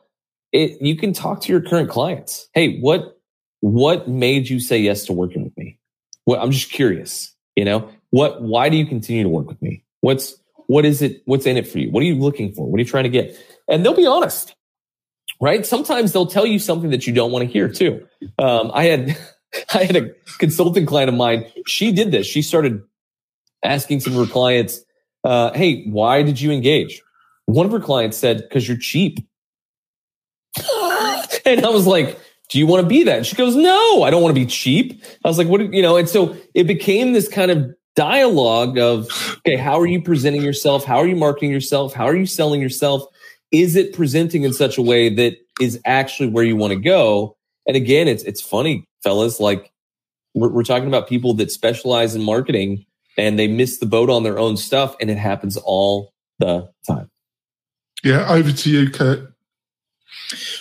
[0.52, 2.48] it, you can talk to your current clients.
[2.54, 3.20] Hey, what,
[3.62, 5.80] what made you say yes to working with me?
[6.26, 9.84] Well, I'm just curious, you know, what, why do you continue to work with me?
[10.02, 10.36] What's,
[10.68, 11.22] what is it?
[11.26, 11.92] What's in it for you?
[11.92, 12.70] What are you looking for?
[12.70, 13.38] What are you trying to get?
[13.68, 14.56] And they'll be honest,
[15.42, 15.66] right?
[15.66, 18.08] Sometimes they'll tell you something that you don't want to hear too.
[18.40, 19.18] Um, I had,
[19.74, 21.46] I had a consulting client of mine.
[21.68, 22.26] She did this.
[22.28, 22.82] She started
[23.64, 24.85] asking some of her clients,
[25.26, 27.02] uh, Hey, why did you engage?
[27.46, 29.20] One of her clients said, cause you're cheap.
[31.46, 33.18] and I was like, do you want to be that?
[33.18, 35.04] And she goes, no, I don't want to be cheap.
[35.24, 38.78] I was like, what, do you know, and so it became this kind of dialogue
[38.78, 39.08] of,
[39.40, 40.86] okay, how are you presenting yourself?
[40.86, 41.94] How are you marketing yourself?
[41.94, 43.04] How are you selling yourself?
[43.52, 47.38] Is it presenting in such a way that is actually where you want to go?
[47.68, 49.72] And again, it's, it's funny, fellas, like
[50.34, 52.86] we're, we're talking about people that specialize in marketing
[53.18, 54.96] and they miss the boat on their own stuff.
[55.00, 57.10] And it happens all the time.
[58.04, 58.30] Yeah.
[58.30, 59.34] Over to you, Kurt.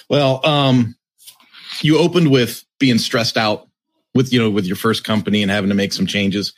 [0.08, 0.96] Well, um,
[1.80, 3.68] you opened with being stressed out
[4.14, 6.52] with you know with your first company and having to make some changes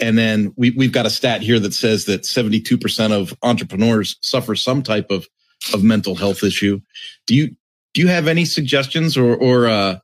[0.00, 4.54] and then we, we've got a stat here that says that 72% of entrepreneurs suffer
[4.54, 5.28] some type of
[5.72, 6.80] of mental health issue
[7.26, 7.54] do you
[7.94, 9.98] do you have any suggestions or or uh,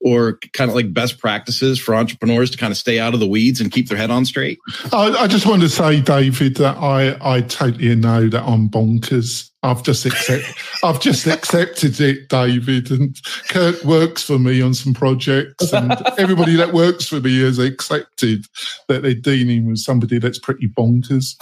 [0.00, 3.26] or kind of like best practices for entrepreneurs to kind of stay out of the
[3.26, 4.58] weeds and keep their head on straight?
[4.92, 9.50] I, I just want to say, David, that I I totally know that I'm bonkers.
[9.62, 10.44] I've just accept,
[10.84, 16.56] I've just accepted it, David, and Kirk works for me on some projects, and everybody
[16.56, 18.46] that works for me has accepted
[18.88, 21.34] that they're dealing with somebody that's pretty bonkers.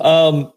[0.00, 0.52] um,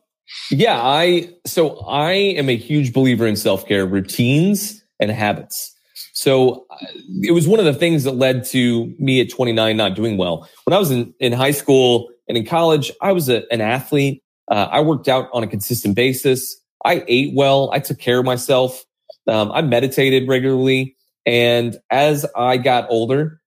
[0.50, 5.76] yeah, I so I am a huge believer in self-care routines and habits.
[6.14, 6.76] So uh,
[7.22, 10.48] it was one of the things that led to me at 29 not doing well.
[10.66, 14.24] When I was in, in high school and in college, I was a, an athlete.
[14.50, 16.62] Uh, I worked out on a consistent basis.
[16.86, 17.72] I ate well.
[17.74, 18.84] I took care of myself.
[19.28, 20.96] Um, I meditated regularly.
[21.26, 23.40] And as I got older,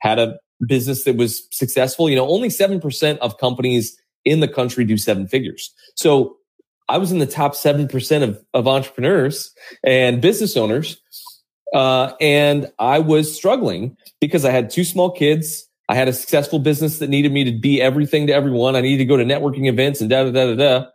[0.00, 2.08] had a business that was successful.
[2.08, 5.72] You know, only 7% of companies in the country do seven figures.
[5.94, 6.36] So
[6.88, 9.52] I was in the top 7% of, of entrepreneurs
[9.84, 11.00] and business owners.
[11.74, 15.66] Uh, and I was struggling because I had two small kids.
[15.88, 18.76] I had a successful business that needed me to be everything to everyone.
[18.76, 20.86] I needed to go to networking events and da da da da da.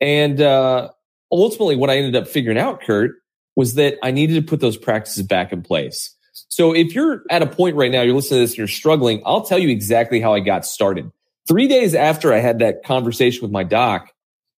[0.00, 0.90] And uh,
[1.30, 3.12] ultimately, what I ended up figuring out, Kurt,
[3.56, 6.14] was that I needed to put those practices back in place.
[6.48, 9.22] So if you're at a point right now, you're listening to this and you're struggling,
[9.26, 11.10] I'll tell you exactly how I got started.
[11.48, 14.12] Three days after I had that conversation with my doc,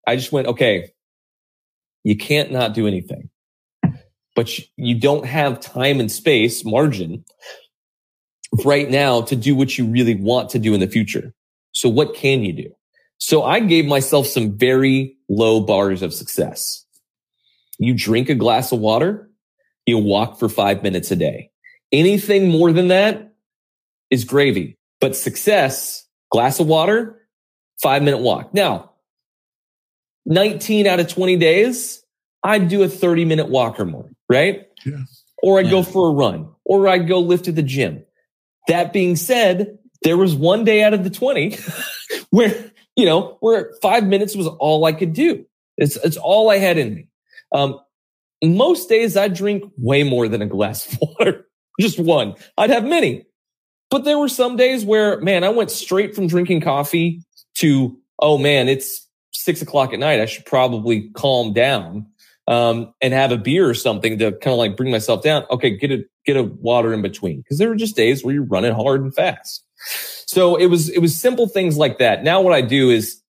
[0.06, 0.90] I just went, okay,
[2.02, 3.30] you can't not do anything,
[4.34, 7.24] but you don't have time and space margin
[8.64, 11.32] right now to do what you really want to do in the future.
[11.72, 12.70] So what can you do?
[13.18, 16.84] So I gave myself some very low bars of success.
[17.78, 19.30] You drink a glass of water,
[19.86, 21.50] you walk for five minutes a day.
[21.92, 23.32] Anything more than that
[24.10, 27.20] is gravy, but success, glass of water,
[27.82, 28.54] five minute walk.
[28.54, 28.90] Now
[30.26, 32.04] 19 out of 20 days,
[32.42, 34.66] I'd do a 30 minute walk or more, right?
[34.84, 35.04] Yeah.
[35.42, 35.72] Or I'd yeah.
[35.72, 38.04] go for a run or I'd go lift at the gym.
[38.68, 41.58] That being said, there was one day out of the 20
[42.30, 45.44] where, you know, where five minutes was all I could do.
[45.76, 47.08] It's, it's all I had in me.
[47.52, 47.80] Um,
[48.42, 51.46] most days I drink way more than a glass of water,
[51.80, 52.34] just one.
[52.56, 53.26] I'd have many,
[53.90, 57.22] but there were some days where, man, I went straight from drinking coffee
[57.56, 62.06] to, oh man, it's six o'clock at night, I should probably calm down
[62.46, 65.44] um, and have a beer or something to kind of like bring myself down.
[65.50, 68.44] Okay, get a get a water in between because there were just days where you're
[68.44, 69.64] running hard and fast.
[70.26, 72.22] So it was it was simple things like that.
[72.22, 73.20] Now what I do is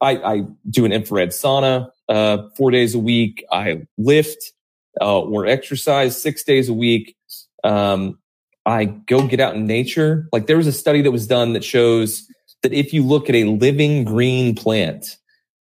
[0.00, 3.44] I, I do an infrared sauna uh, four days a week.
[3.52, 4.52] I lift
[5.00, 7.16] uh, or exercise six days a week.
[7.62, 8.18] Um,
[8.66, 10.28] I go get out in nature.
[10.32, 12.26] Like there was a study that was done that shows
[12.62, 15.16] that if you look at a living green plant,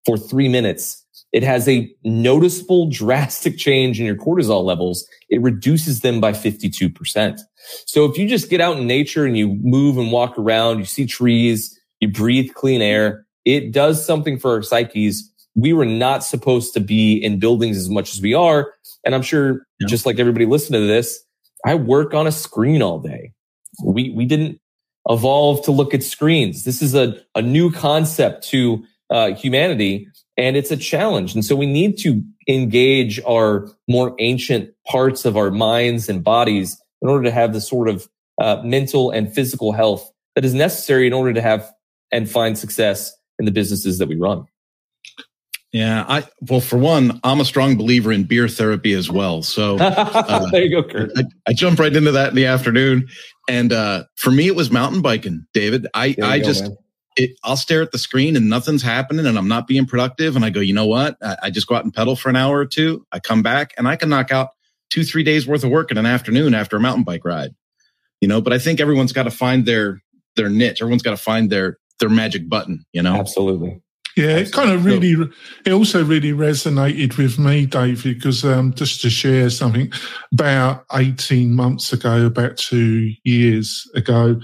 [0.06, 5.08] for three minutes, it has a noticeable drastic change in your cortisol levels.
[5.30, 7.40] It reduces them by 52%.
[7.86, 10.86] So if you just get out in nature and you move and walk around, you
[10.86, 15.32] see trees, you breathe clean air, it does something for our psyches.
[15.56, 18.74] We were not supposed to be in buildings as much as we are.
[19.06, 19.88] And I'm sure yeah.
[19.88, 21.20] just like everybody listening to this,
[21.66, 23.34] I work on a screen all day.
[23.84, 24.60] We, we didn't
[25.08, 26.64] evolve to look at screens.
[26.64, 31.34] This is a, a new concept to uh, humanity and it's a challenge.
[31.34, 36.82] And so we need to engage our more ancient parts of our minds and bodies
[37.02, 38.08] in order to have the sort of
[38.42, 41.70] uh, mental and physical health that is necessary in order to have
[42.12, 44.46] and find success in the businesses that we run.
[45.72, 49.44] Yeah, I well, for one, I'm a strong believer in beer therapy as well.
[49.44, 51.12] So uh, there you go, Kurt.
[51.16, 53.08] I, I jumped right into that in the afternoon,
[53.48, 55.46] and uh, for me, it was mountain biking.
[55.54, 56.78] David, I I go, just man
[57.20, 60.36] it, I'll stare at the screen and nothing's happening and I'm not being productive.
[60.38, 61.18] And I go, you know what?
[61.22, 63.06] I, I, just go out and pedal for an hour or two.
[63.12, 64.50] I come back and I can knock out
[64.90, 67.54] two, three days worth of work in an afternoon after a mountain bike ride.
[68.22, 70.02] You know, but I think everyone's got to find their
[70.36, 70.82] their niche.
[70.82, 72.86] Everyone's got to find their their magic button.
[72.94, 73.82] You know, absolutely.
[74.20, 75.16] Yeah, it kind of really,
[75.66, 79.94] it also really resonated with me, David, because um, just to share something,
[80.34, 84.38] about 18 months ago, about two years ago,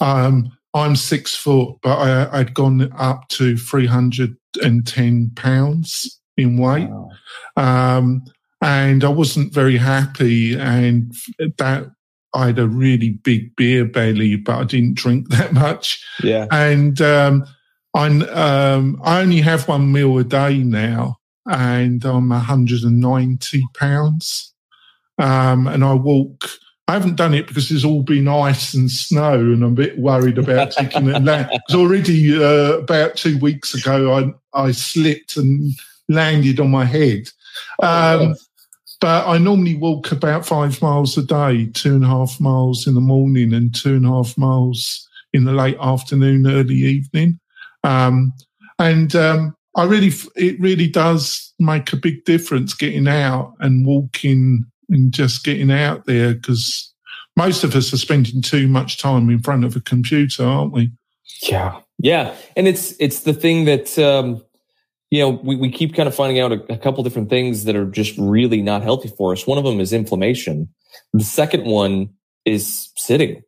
[0.00, 6.88] um, I'm six foot, but I, had gone up to 310 pounds in weight.
[6.88, 7.10] Wow.
[7.58, 8.24] Um,
[8.62, 10.58] and I wasn't very happy.
[10.58, 11.12] And
[11.58, 11.90] that
[12.32, 16.02] I had a really big beer belly, but I didn't drink that much.
[16.22, 16.46] Yeah.
[16.50, 16.98] And,
[17.94, 24.54] um, I, um, I only have one meal a day now and I'm 190 pounds.
[25.18, 26.44] Um, and I walk
[26.88, 29.98] I haven't done it because it's all been ice and snow, and I'm a bit
[29.98, 31.22] worried about taking it.
[31.22, 34.14] Because already uh, about two weeks ago,
[34.54, 35.72] I I slipped and
[36.08, 37.28] landed on my head.
[37.82, 38.34] Um,
[39.02, 42.94] but I normally walk about five miles a day, two and a half miles in
[42.94, 47.38] the morning and two and a half miles in the late afternoon, early evening.
[47.84, 48.32] Um,
[48.78, 54.64] and um, I really, it really does make a big difference getting out and walking
[54.88, 56.92] and just getting out there because
[57.36, 60.90] most of us are spending too much time in front of a computer, aren't we?
[61.42, 64.42] Yeah, yeah, and it's it's the thing that um,
[65.10, 67.76] you know we we keep kind of finding out a, a couple different things that
[67.76, 69.46] are just really not healthy for us.
[69.46, 70.68] One of them is inflammation.
[71.12, 72.10] The second one
[72.44, 73.42] is sitting,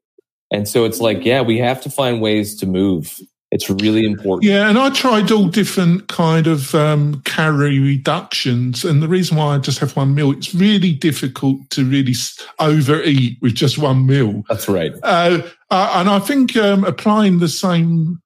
[0.53, 4.45] and so it's like, yeah, we have to find ways to move it's really important.
[4.45, 9.55] Yeah, and I tried all different kind of um, calorie reductions, and the reason why
[9.55, 12.15] I just have one meal, it's really difficult to really
[12.61, 14.45] overeat with just one meal.
[14.49, 14.93] That's right.
[15.03, 18.21] Uh, uh, and I think um, applying the same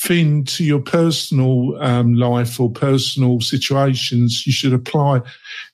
[0.00, 5.20] thing to your personal um, life or personal situations, you should apply.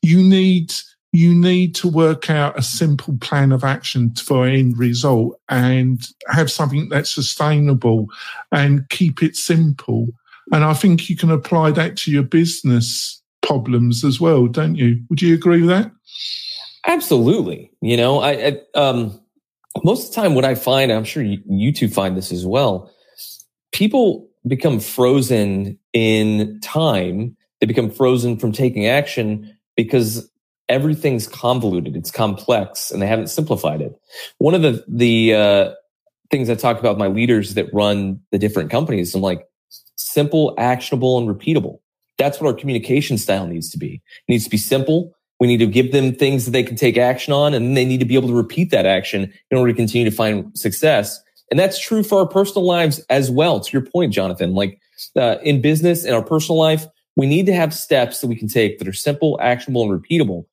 [0.03, 0.73] You need
[1.17, 6.51] you need to work out a simple plan of action for end result and have
[6.51, 8.07] something that's sustainable
[8.53, 10.09] and keep it simple.
[10.53, 15.03] And I think you can apply that to your business problems as well, don't you?
[15.09, 15.91] Would you agree with that?
[16.87, 17.73] Absolutely.
[17.81, 18.31] You know, I,
[18.75, 19.19] I um,
[19.83, 22.45] most of the time, what I find, I'm sure you, you two find this as
[22.45, 22.93] well.
[23.73, 27.39] People become frozen in time.
[27.61, 30.31] They become frozen from taking action because
[30.69, 33.99] everything's convoluted, it's complex, and they haven't simplified it.
[34.39, 35.75] One of the the uh,
[36.31, 39.47] things I talk about with my leaders that run the different companies, I'm like
[39.97, 41.79] simple, actionable, and repeatable.
[42.19, 43.95] That's what our communication style needs to be.
[43.95, 45.13] It needs to be simple.
[45.39, 48.01] We need to give them things that they can take action on, and they need
[48.01, 51.21] to be able to repeat that action in order to continue to find success.
[51.51, 53.61] And that's true for our personal lives as well.
[53.61, 54.81] To your point, Jonathan, like
[55.15, 58.49] uh, in business, in our personal life, we need to have steps that we can
[58.49, 60.47] take that are simple, actionable, and repeatable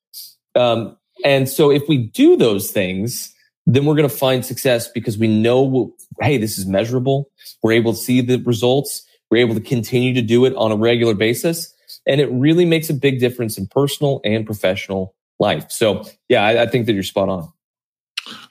[0.54, 3.34] um, and so if we do those things,
[3.66, 7.30] then we're going to find success because we know, hey, this is measurable.
[7.62, 9.02] We're able to see the results.
[9.30, 11.72] We're able to continue to do it on a regular basis.
[12.06, 15.70] And it really makes a big difference in personal and professional life.
[15.70, 17.50] So, yeah, I, I think that you're spot on.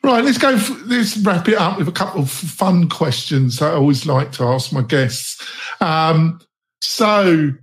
[0.03, 0.59] Right, let's go.
[0.85, 4.71] Let's wrap it up with a couple of fun questions I always like to ask
[4.71, 5.41] my guests.
[5.81, 6.39] Um,
[6.81, 7.53] so,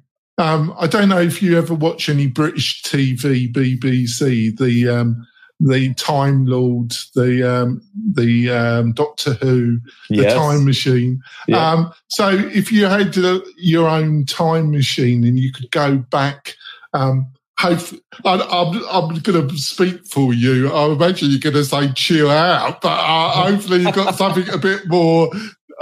[0.40, 5.26] um, I don't know if you ever watch any British TV, BBC, the um,
[5.61, 7.83] the Time Lord, the um,
[8.14, 10.35] the um, Doctor Who, the yes.
[10.35, 11.20] Time Machine.
[11.46, 11.70] Yeah.
[11.70, 16.55] Um, so, if you had uh, your own time machine and you could go back.
[16.92, 17.26] Um,
[17.59, 17.81] Hope,
[18.24, 20.72] I'm, I'm, I'm going to speak for you.
[20.72, 24.57] I imagine you're going to say chill out, but uh, hopefully you've got something a
[24.57, 25.28] bit more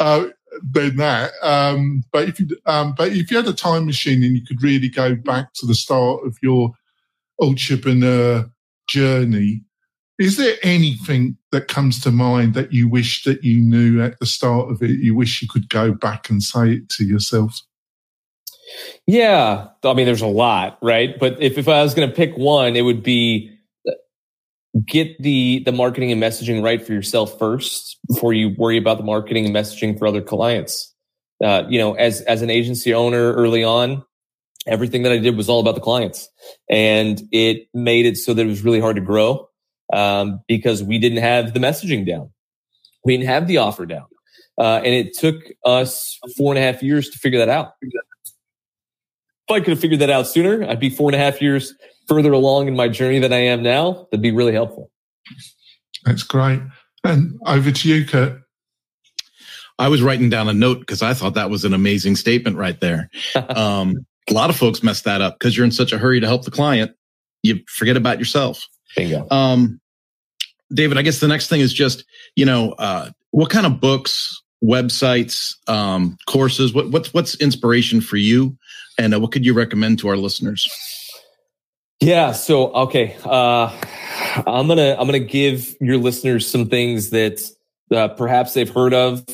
[0.00, 0.26] uh,
[0.62, 1.32] than that.
[1.42, 4.62] Um, but if you um, but if you had a time machine and you could
[4.62, 6.72] really go back to the start of your
[7.40, 8.50] entrepreneur
[8.88, 9.62] journey,
[10.18, 14.26] is there anything that comes to mind that you wish that you knew at the
[14.26, 14.98] start of it?
[14.98, 17.61] You wish you could go back and say it to yourself.
[19.06, 21.18] Yeah, I mean, there's a lot, right?
[21.18, 23.57] But if, if I was going to pick one, it would be
[24.87, 29.05] get the the marketing and messaging right for yourself first before you worry about the
[29.05, 30.95] marketing and messaging for other clients.
[31.43, 34.05] Uh, you know, as as an agency owner early on,
[34.66, 36.29] everything that I did was all about the clients,
[36.68, 39.49] and it made it so that it was really hard to grow
[39.93, 42.31] um, because we didn't have the messaging down,
[43.05, 44.07] we didn't have the offer down,
[44.59, 47.72] uh, and it took us four and a half years to figure that out.
[47.83, 51.72] If I could have figured that out sooner, I'd be four and a half years
[52.09, 54.09] further along in my journey than I am now.
[54.11, 54.90] That'd be really helpful.
[56.04, 56.61] That's great.
[57.04, 58.40] And over to you, Kurt.
[59.78, 62.80] I was writing down a note because I thought that was an amazing statement right
[62.80, 63.11] there.
[63.48, 66.26] Um, a lot of folks mess that up because you're in such a hurry to
[66.26, 66.92] help the client,
[67.42, 68.66] you forget about yourself.
[68.94, 69.26] Bingo.
[69.30, 69.80] Um,
[70.72, 72.04] David, I guess the next thing is just
[72.36, 78.16] you know uh, what kind of books, websites, um, courses, what what's what's inspiration for
[78.16, 78.56] you
[78.98, 80.68] and uh, what could you recommend to our listeners?
[82.01, 82.32] Yeah.
[82.32, 83.16] So, okay.
[83.24, 83.76] Uh,
[84.46, 87.40] I'm to, I'm to give your listeners some things that
[87.92, 89.24] uh, perhaps they've heard of.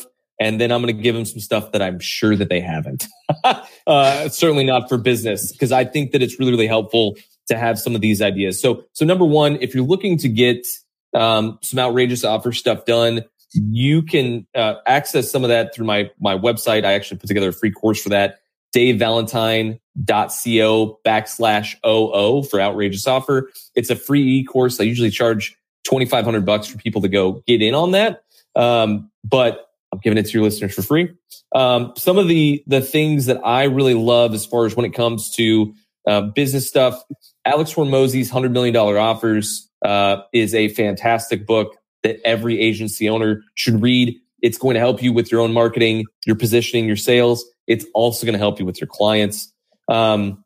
[0.40, 3.06] And then I'm to give them some stuff that I'm sure that they haven't.
[3.86, 7.16] uh, certainly not for business, because I think that it's really, really helpful
[7.48, 8.60] to have some of these ideas.
[8.60, 10.66] So, so number one, if you're looking to get
[11.14, 16.10] um, some outrageous offer stuff done, you can uh, access some of that through my
[16.18, 16.84] my website.
[16.84, 18.38] I actually put together a free course for that
[18.74, 23.50] davevalentine.co backslash OO for outrageous offer.
[23.74, 24.80] It's a free e-course.
[24.80, 28.24] I usually charge 2,500 bucks for people to go get in on that.
[28.56, 31.14] Um, but I'm giving it to your listeners for free.
[31.54, 34.94] Um, some of the, the things that I really love as far as when it
[34.94, 35.74] comes to
[36.06, 37.02] uh, business stuff,
[37.44, 43.82] Alex Hormozi's $100 million offers uh, is a fantastic book that every agency owner should
[43.82, 44.14] read.
[44.44, 47.42] It's going to help you with your own marketing, your positioning, your sales.
[47.66, 49.50] It's also going to help you with your clients.
[49.88, 50.44] Um,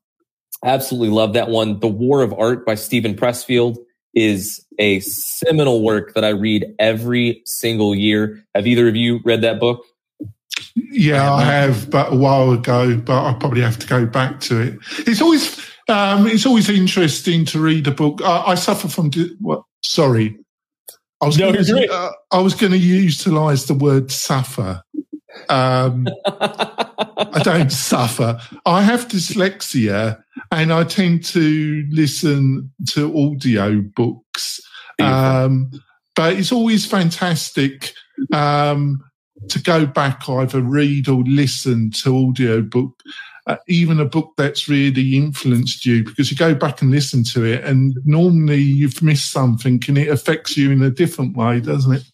[0.65, 1.81] absolutely love that one.
[1.81, 3.77] The War of Art by Steven Pressfield
[4.15, 8.41] is a seminal work that I read every single year.
[8.55, 9.85] Have either of you read that book?
[10.77, 12.97] Yeah, I have, but a while ago.
[12.99, 14.79] But I probably have to go back to it.
[15.09, 18.21] It's always um, it's always interesting to read a book.
[18.23, 19.63] I, I suffer from what?
[19.83, 20.37] Sorry,
[21.21, 24.83] I was no, gonna, uh, I was going to utilize the word suffer.
[25.49, 28.41] Um, I don't suffer.
[28.65, 34.61] I have dyslexia and I tend to listen to audio books.
[35.01, 35.71] Um,
[36.17, 37.93] but it's always fantastic
[38.33, 39.03] um,
[39.49, 43.01] to go back, either read or listen to audio book,
[43.49, 47.45] uh, even a book that's really influenced you, because you go back and listen to
[47.45, 51.95] it, and normally you've missed something, and it affects you in a different way, doesn't
[51.95, 52.05] it?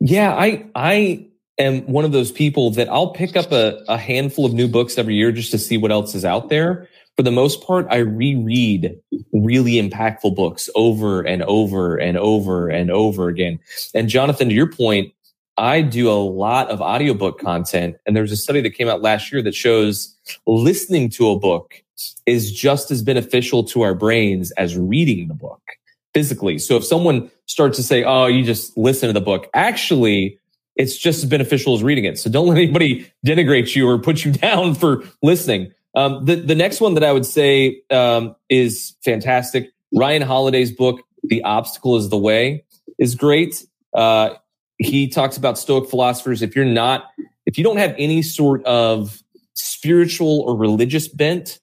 [0.00, 1.28] Yeah, I I
[1.58, 4.98] am one of those people that I'll pick up a, a handful of new books
[4.98, 6.88] every year just to see what else is out there.
[7.16, 8.98] For the most part, I reread
[9.32, 13.60] really impactful books over and over and over and over again.
[13.94, 15.13] And Jonathan, to your point,
[15.56, 17.96] I do a lot of audiobook content.
[18.06, 21.82] And there's a study that came out last year that shows listening to a book
[22.26, 25.60] is just as beneficial to our brains as reading the book
[26.12, 26.58] physically.
[26.58, 30.38] So if someone starts to say, Oh, you just listen to the book, actually,
[30.76, 32.18] it's just as beneficial as reading it.
[32.18, 35.72] So don't let anybody denigrate you or put you down for listening.
[35.96, 39.70] Um, the, the next one that I would say um, is fantastic.
[39.94, 42.64] Ryan Holiday's book, The Obstacle is the Way,
[42.98, 43.64] is great.
[43.92, 44.30] Uh,
[44.78, 46.42] he talks about Stoic philosophers.
[46.42, 47.10] If you're not,
[47.46, 49.22] if you don't have any sort of
[49.54, 51.60] spiritual or religious bent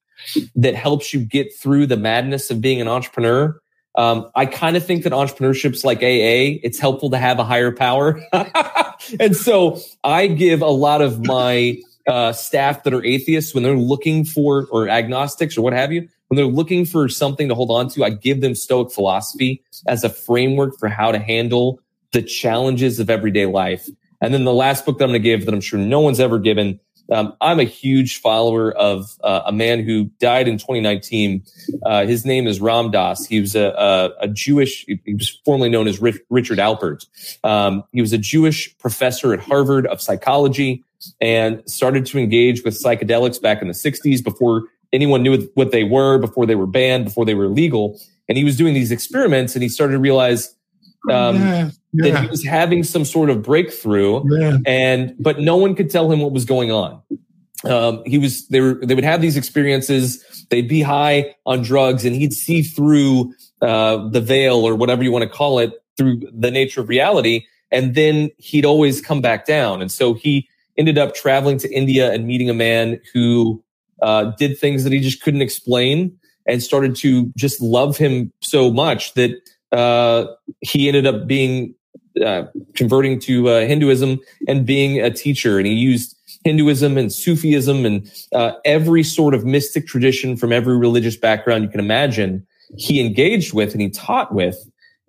[0.55, 3.59] that helps you get through the madness of being an entrepreneur,
[3.95, 6.59] um, I kind of think that entrepreneurship's like AA.
[6.64, 8.22] It's helpful to have a higher power.
[9.20, 13.76] and so I give a lot of my uh, staff that are atheists when they're
[13.76, 17.70] looking for, or agnostics or what have you, when they're looking for something to hold
[17.70, 21.82] on to, I give them Stoic philosophy as a framework for how to handle
[22.12, 23.88] the challenges of everyday life.
[24.22, 26.20] And then the last book that I'm going to give that I'm sure no one's
[26.20, 26.80] ever given
[27.12, 31.43] um, I'm a huge follower of uh, a man who died in 2019.
[31.84, 33.26] Uh, his name is Ram Dass.
[33.26, 37.05] He was a, a, a, Jewish, he was formerly known as Richard Alpert.
[37.43, 40.84] Um, he was a Jewish professor at Harvard of psychology
[41.20, 45.84] and started to engage with psychedelics back in the 60s before anyone knew what they
[45.84, 47.99] were, before they were banned, before they were legal.
[48.30, 50.55] And he was doing these experiments and he started to realize
[51.10, 52.12] um, yeah, yeah.
[52.12, 54.58] that he was having some sort of breakthrough, yeah.
[54.66, 57.02] and but no one could tell him what was going on.
[57.64, 60.45] Um, he was they were they would have these experiences.
[60.49, 65.12] They'd be high on drugs, and he'd see through uh, the veil or whatever you
[65.12, 69.45] want to call it through the nature of reality, and then he'd always come back
[69.45, 69.82] down.
[69.82, 70.47] And so he
[70.78, 73.64] ended up traveling to India and meeting a man who
[74.02, 78.72] uh, did things that he just couldn't explain, and started to just love him so
[78.72, 79.32] much that
[79.72, 80.26] uh,
[80.61, 81.74] he ended up being
[82.26, 82.43] uh,
[82.76, 85.57] converting to uh, Hinduism and being a teacher.
[85.57, 90.78] And he used Hinduism and Sufism and uh, every sort of mystic tradition from every
[90.78, 92.45] religious background you can imagine.
[92.78, 94.57] He engaged with and he taught with.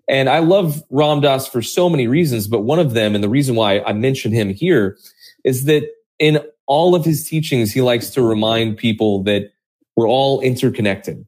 [0.09, 3.29] And I love Ram Dass for so many reasons, but one of them, and the
[3.29, 4.99] reason why I mention him here,
[5.45, 5.89] is that
[6.19, 9.53] in all of his teachings, he likes to remind people that
[9.97, 11.27] we're all interconnected.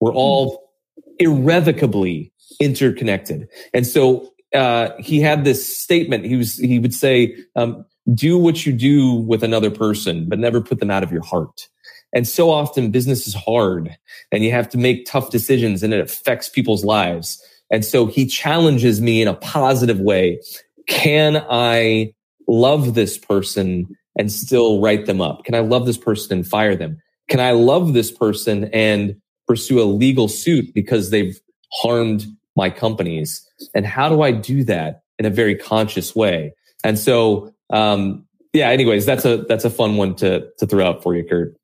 [0.00, 0.72] We're all
[1.18, 3.48] irrevocably interconnected.
[3.72, 6.24] And so uh, he had this statement.
[6.24, 7.84] He was he would say, um,
[8.14, 11.68] "Do what you do with another person, but never put them out of your heart."
[12.12, 13.96] And so often, business is hard,
[14.30, 17.42] and you have to make tough decisions, and it affects people's lives.
[17.70, 20.40] And so he challenges me in a positive way.
[20.86, 22.14] Can I
[22.46, 25.44] love this person and still write them up?
[25.44, 26.98] Can I love this person and fire them?
[27.28, 29.16] Can I love this person and
[29.48, 31.38] pursue a legal suit because they've
[31.82, 33.46] harmed my companies?
[33.74, 36.54] And how do I do that in a very conscious way?
[36.82, 41.02] And so, um, yeah, anyways, that's a, that's a fun one to, to throw out
[41.02, 41.56] for you, Kurt.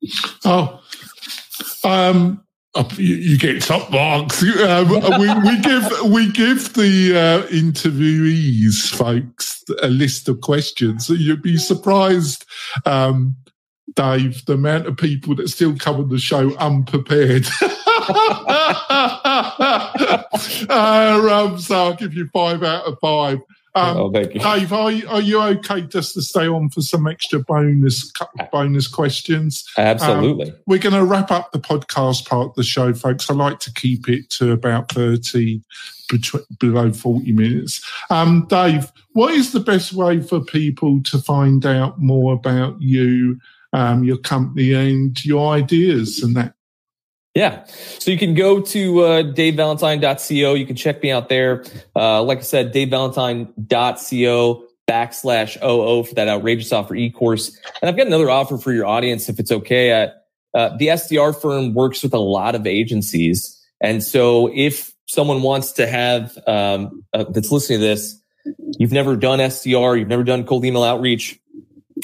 [0.45, 0.81] Oh,
[1.83, 2.43] um,
[2.97, 4.43] you, you, get top marks.
[4.61, 11.07] Um, we, we, give we give the uh, interviewees, folks, a list of questions.
[11.07, 12.45] So you'd be surprised,
[12.85, 13.35] um,
[13.95, 17.45] Dave, the amount of people that still come on the show unprepared.
[20.69, 23.39] uh, um, so I'll give you five out of five.
[23.73, 24.41] Um, oh, thank you.
[24.41, 28.11] Dave, are you, are you okay just to stay on for some extra bonus
[28.51, 29.63] bonus questions?
[29.77, 30.51] Absolutely.
[30.51, 33.29] Um, we're going to wrap up the podcast part of the show, folks.
[33.29, 35.61] I like to keep it to about 30,
[36.59, 37.81] below 40 minutes.
[38.09, 43.39] Um, Dave, what is the best way for people to find out more about you,
[43.71, 46.55] um, your company, and your ideas and that?
[47.33, 47.63] Yeah.
[47.99, 50.53] So you can go to uh, davevalentine.co.
[50.53, 51.63] You can check me out there.
[51.95, 57.57] Uh, like I said, davevalentine.co backslash OO for that outrageous offer e-course.
[57.81, 59.91] And I've got another offer for your audience if it's okay.
[59.91, 60.07] Uh,
[60.53, 63.57] uh, the SDR firm works with a lot of agencies.
[63.79, 68.19] And so if someone wants to have, um, uh, that's listening to this,
[68.77, 71.39] you've never done SDR, you've never done cold email outreach,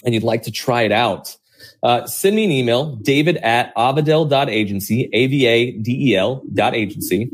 [0.05, 1.35] and you'd like to try it out,
[1.83, 7.31] uh, send me an email, david at avadel.agency, A-V-A-D-E-L dot agency.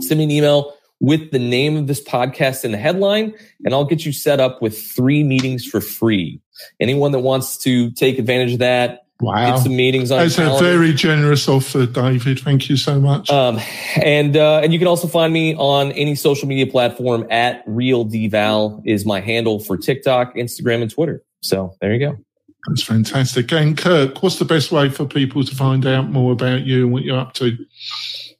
[0.00, 3.84] Send me an email with the name of this podcast in the headline, and I'll
[3.84, 6.40] get you set up with three meetings for free.
[6.80, 9.54] Anyone that wants to take advantage of that, Wow.
[9.54, 10.18] Get some meetings on.
[10.18, 12.38] That's a very generous offer, David.
[12.38, 13.30] Thank you so much.
[13.30, 13.58] Um,
[13.96, 18.04] and uh, and you can also find me on any social media platform at Real
[18.04, 21.22] Dval is my handle for TikTok, Instagram, and Twitter.
[21.40, 22.18] So there you go.
[22.66, 23.52] That's fantastic.
[23.52, 26.92] And Kirk, what's the best way for people to find out more about you and
[26.92, 27.56] what you're up to?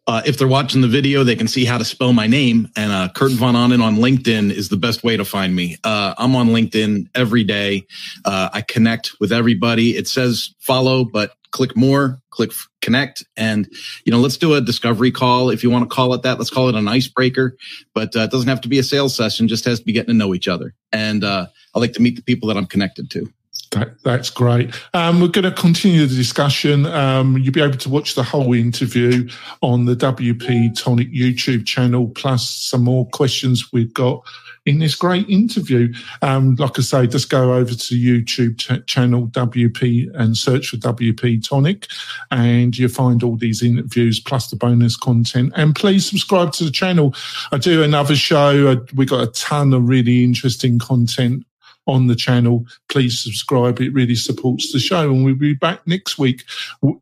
[0.08, 2.68] Uh, if they're watching the video, they can see how to spell my name.
[2.76, 5.76] And uh, Kurt Von Ahnen on LinkedIn is the best way to find me.
[5.82, 7.86] Uh, I'm on LinkedIn every day.
[8.24, 9.96] Uh, I connect with everybody.
[9.96, 12.52] It says follow, but click more, click
[12.82, 13.68] connect, and
[14.04, 16.38] you know, let's do a discovery call if you want to call it that.
[16.38, 17.56] Let's call it an icebreaker,
[17.94, 19.48] but uh, it doesn't have to be a sales session.
[19.48, 20.74] Just has to be getting to know each other.
[20.92, 23.32] And uh, I like to meet the people that I'm connected to.
[23.76, 24.74] That, that's great.
[24.94, 26.86] Um, we're going to continue the discussion.
[26.86, 29.28] Um, you'll be able to watch the whole interview
[29.60, 34.24] on the WP Tonic YouTube channel, plus some more questions we've got
[34.64, 35.92] in this great interview.
[36.22, 40.76] Um, like I say, just go over to YouTube t- channel WP and search for
[40.78, 41.86] WP Tonic,
[42.30, 45.52] and you'll find all these interviews plus the bonus content.
[45.54, 47.14] And please subscribe to the channel.
[47.52, 48.72] I do another show.
[48.72, 51.45] I, we got a ton of really interesting content
[51.86, 52.64] on the channel.
[52.88, 53.80] Please subscribe.
[53.80, 55.10] It really supports the show.
[55.10, 56.44] And we'll be back next week.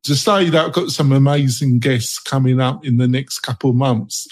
[0.03, 3.76] To say that I've got some amazing guests coming up in the next couple of
[3.76, 4.28] months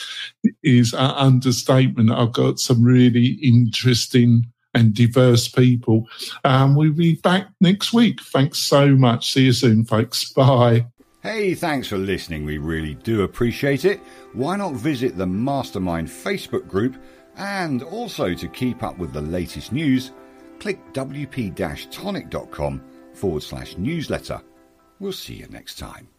[0.63, 2.11] is an understatement.
[2.11, 6.09] I've got some really interesting and diverse people.
[6.45, 8.21] Um, we'll be back next week.
[8.23, 9.33] Thanks so much.
[9.33, 10.33] See you soon, folks.
[10.33, 10.87] Bye.
[11.23, 12.45] Hey, thanks for listening.
[12.45, 14.01] We really do appreciate it.
[14.33, 16.97] Why not visit the Mastermind Facebook group?
[17.37, 20.11] And also to keep up with the latest news,
[20.63, 22.83] click wp-tonic.com
[23.15, 24.41] forward slash newsletter.
[25.01, 26.12] We'll see you next time.